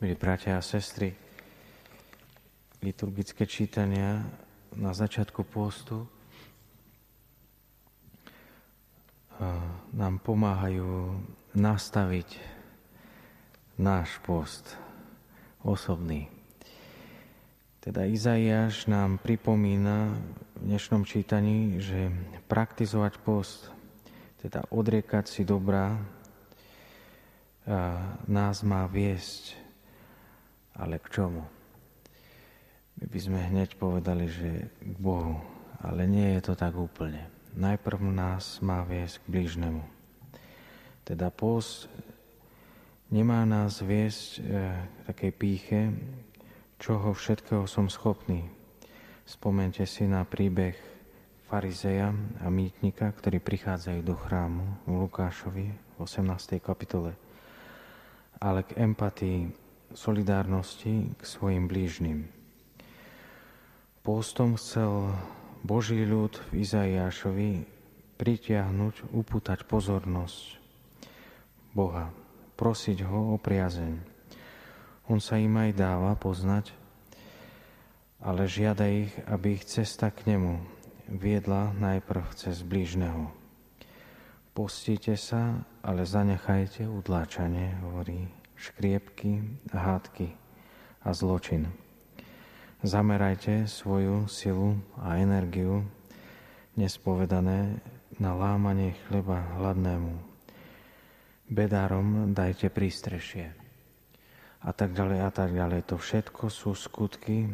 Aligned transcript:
Milí 0.00 0.16
bratia 0.16 0.56
a 0.56 0.64
sestry, 0.64 1.12
liturgické 2.80 3.44
čítania 3.44 4.24
na 4.72 4.96
začiatku 4.96 5.44
postu 5.44 6.08
nám 9.92 10.24
pomáhajú 10.24 11.20
nastaviť 11.52 12.32
náš 13.76 14.16
post 14.24 14.72
osobný. 15.60 16.32
Teda 17.84 18.08
Izaiáš 18.08 18.88
nám 18.88 19.20
pripomína 19.20 20.16
v 20.56 20.60
dnešnom 20.64 21.04
čítaní, 21.04 21.76
že 21.76 22.08
praktizovať 22.48 23.20
post, 23.20 23.68
teda 24.40 24.64
odriekať 24.72 25.28
si 25.28 25.44
dobrá, 25.44 26.00
nás 28.24 28.64
má 28.64 28.88
viesť 28.88 29.68
ale 30.76 31.02
k 31.02 31.06
čomu? 31.10 31.42
My 33.00 33.04
by 33.08 33.18
sme 33.18 33.40
hneď 33.40 33.80
povedali, 33.80 34.28
že 34.28 34.68
k 34.76 34.96
Bohu, 35.00 35.40
ale 35.80 36.04
nie 36.04 36.36
je 36.36 36.52
to 36.52 36.54
tak 36.58 36.76
úplne. 36.76 37.24
Najprv 37.56 37.98
nás 38.12 38.60
má 38.60 38.84
viesť 38.84 39.24
k 39.24 39.30
blížnemu. 39.32 39.82
Teda 41.08 41.32
post 41.32 41.88
nemá 43.08 43.42
nás 43.48 43.80
viesť 43.80 44.38
e, 44.38 44.40
k 44.44 45.00
takej 45.10 45.32
píche, 45.34 45.80
čoho 46.76 47.16
všetkého 47.16 47.64
som 47.64 47.88
schopný. 47.88 48.46
Spomente 49.24 49.82
si 49.88 50.04
na 50.04 50.22
príbeh 50.22 50.76
farizeja 51.50 52.14
a 52.40 52.46
mýtnika, 52.46 53.10
ktorí 53.10 53.42
prichádzajú 53.42 54.00
do 54.06 54.14
chrámu 54.14 54.64
v 54.86 54.92
Lukášovi 55.08 55.66
v 55.72 55.96
18. 55.98 56.62
kapitole. 56.62 57.18
Ale 58.38 58.62
k 58.62 58.78
empatii 58.78 59.50
solidárnosti 59.94 61.10
k 61.14 61.22
svojim 61.22 61.66
blížnym. 61.66 62.30
Postom 64.00 64.56
chcel 64.56 65.12
Boží 65.60 66.02
ľud 66.08 66.40
v 66.50 66.64
Izaiášovi 66.64 67.50
pritiahnuť, 68.16 69.12
upútať 69.12 69.68
pozornosť 69.68 70.56
Boha, 71.76 72.08
prosiť 72.56 73.04
ho 73.04 73.34
o 73.34 73.36
priazeň. 73.36 74.00
On 75.12 75.20
sa 75.20 75.36
im 75.36 75.52
aj 75.56 75.70
dáva 75.76 76.12
poznať, 76.16 76.72
ale 78.20 78.48
žiada 78.48 78.88
ich, 78.88 79.12
aby 79.28 79.58
ich 79.58 79.64
cesta 79.68 80.08
k 80.12 80.32
nemu 80.32 80.60
viedla 81.10 81.74
najprv 81.76 82.24
cez 82.36 82.62
blížneho. 82.62 83.32
Postite 84.56 85.16
sa, 85.16 85.62
ale 85.80 86.04
zanechajte 86.04 86.84
udláčanie, 86.84 87.80
hovorí 87.80 88.39
škriepky, 88.60 89.40
hádky 89.72 90.36
a 91.00 91.16
zločin. 91.16 91.72
Zamerajte 92.84 93.64
svoju 93.64 94.28
silu 94.28 94.76
a 95.00 95.16
energiu 95.16 95.88
nespovedané 96.76 97.80
na 98.20 98.36
lámanie 98.36 98.96
chleba 99.08 99.40
hladnému. 99.56 100.12
Bedárom 101.48 102.36
dajte 102.36 102.68
prístrešie. 102.68 103.52
A 104.60 104.76
tak 104.76 104.92
ďalej 104.92 105.20
a 105.24 105.30
tak 105.32 105.56
ďalej. 105.56 105.80
To 105.88 105.96
všetko 105.96 106.52
sú 106.52 106.76
skutky, 106.76 107.48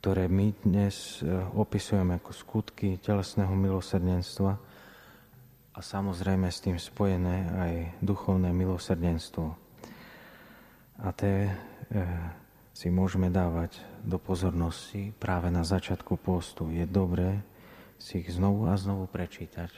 ktoré 0.00 0.28
my 0.28 0.52
dnes 0.68 1.24
e, 1.24 1.32
opisujeme 1.56 2.20
ako 2.20 2.32
skutky 2.36 3.00
telesného 3.00 3.56
milosrdenstva 3.56 4.52
a 5.74 5.80
samozrejme 5.80 6.44
s 6.52 6.60
tým 6.60 6.76
spojené 6.76 7.36
aj 7.56 7.72
duchovné 8.04 8.52
milosrdenstvo 8.52 9.63
a 11.00 11.10
tie 11.10 11.50
e, 11.50 11.52
si 12.74 12.90
môžeme 12.90 13.30
dávať 13.30 13.78
do 14.02 14.18
pozornosti 14.18 15.14
práve 15.18 15.50
na 15.50 15.66
začiatku 15.66 16.18
postu. 16.18 16.70
Je 16.70 16.86
dobré 16.86 17.42
si 17.98 18.22
ich 18.22 18.30
znovu 18.34 18.66
a 18.66 18.74
znovu 18.74 19.06
prečítať, 19.10 19.70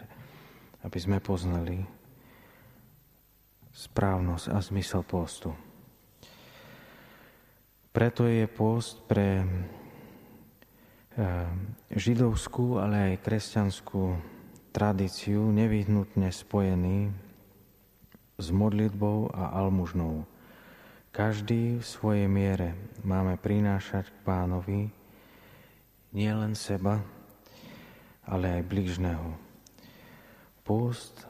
aby 0.85 0.99
sme 0.99 1.21
poznali 1.21 1.85
správnosť 3.77 4.47
a 4.53 4.59
zmysel 4.61 5.05
postu. 5.05 5.53
Preto 7.93 8.29
je 8.29 8.45
post 8.45 9.05
pre 9.09 9.41
e, 9.41 9.47
židovskú, 11.93 12.77
ale 12.77 13.13
aj 13.13 13.25
kresťanskú 13.25 14.03
tradíciu 14.73 15.49
nevyhnutne 15.49 16.29
spojený 16.29 17.09
s 18.37 18.47
modlitbou 18.53 19.33
a 19.33 19.57
almužnou. 19.65 20.29
Každý 21.17 21.81
v 21.81 21.85
svojej 21.97 22.29
miere 22.29 22.77
máme 23.01 23.41
prinášať 23.41 24.13
k 24.13 24.19
pánovi 24.21 24.93
nielen 26.13 26.53
seba, 26.53 27.01
ale 28.29 28.61
aj 28.61 28.69
blížneho. 28.69 29.33
Pôst 30.61 31.25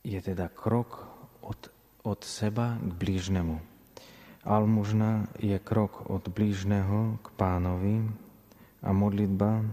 je 0.00 0.16
teda 0.24 0.48
krok 0.48 1.04
od, 1.44 1.68
od 2.00 2.24
seba 2.24 2.80
k 2.80 2.96
blížnemu. 2.96 3.60
Almužna 4.40 5.28
je 5.36 5.60
krok 5.60 6.08
od 6.08 6.32
blížneho 6.32 7.20
k 7.20 7.28
pánovi 7.36 8.08
a 8.80 8.88
modlitba 8.88 9.68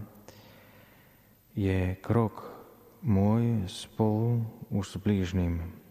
je 1.56 1.96
krok 2.04 2.52
môj 3.00 3.64
spolu 3.64 4.44
už 4.68 4.84
s 4.92 4.96
blížnym 5.00 5.85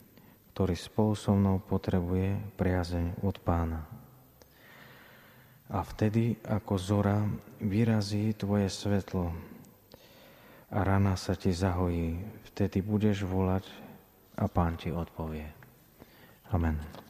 ktorý 0.55 0.71
spolu 0.71 1.19
so 1.19 1.35
mnou 1.35 1.59
potrebuje 1.59 2.55
priazeň 2.55 3.19
od 3.27 3.35
pána. 3.43 3.83
A 5.67 5.83
vtedy, 5.83 6.39
ako 6.47 6.79
zora, 6.79 7.27
vyrazí 7.59 8.31
tvoje 8.39 8.71
svetlo 8.71 9.35
a 10.71 10.79
rana 10.79 11.19
sa 11.19 11.35
ti 11.35 11.51
zahojí. 11.51 12.23
Vtedy 12.55 12.79
budeš 12.79 13.27
volať 13.27 13.67
a 14.39 14.47
pán 14.47 14.79
ti 14.79 14.95
odpovie. 14.95 15.51
Amen. 16.55 17.04